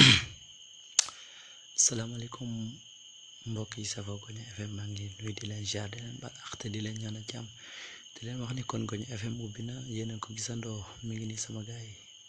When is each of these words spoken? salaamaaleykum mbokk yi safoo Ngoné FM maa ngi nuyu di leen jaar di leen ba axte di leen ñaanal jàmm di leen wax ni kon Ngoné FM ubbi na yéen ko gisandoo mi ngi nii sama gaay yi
salaamaaleykum 1.84 2.48
mbokk 3.50 3.72
yi 3.80 3.90
safoo 3.92 4.16
Ngoné 4.20 4.42
FM 4.56 4.70
maa 4.76 4.90
ngi 4.92 5.04
nuyu 5.20 5.36
di 5.38 5.44
leen 5.48 5.66
jaar 5.72 5.88
di 5.90 5.98
leen 6.00 6.16
ba 6.22 6.28
axte 6.44 6.66
di 6.70 6.80
leen 6.82 7.00
ñaanal 7.02 7.26
jàmm 7.30 7.48
di 8.14 8.20
leen 8.24 8.40
wax 8.42 8.52
ni 8.54 8.62
kon 8.70 8.82
Ngoné 8.84 9.04
FM 9.20 9.34
ubbi 9.44 9.60
na 9.68 9.74
yéen 9.96 10.20
ko 10.22 10.28
gisandoo 10.36 10.80
mi 11.04 11.12
ngi 11.14 11.26
nii 11.28 11.42
sama 11.44 11.60
gaay 11.68 11.86
yi 11.90 11.96